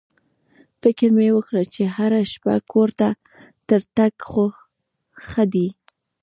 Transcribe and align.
فکر 0.81 1.07
مې 1.17 1.27
وکړ 1.35 1.55
چې 1.73 1.83
هره 1.95 2.21
شپه 2.31 2.55
کور 2.71 2.89
ته 2.99 3.07
تر 3.67 3.81
تګ 3.97 4.13
خو 4.29 4.45
ښه 5.27 5.43
دی. 5.53 5.67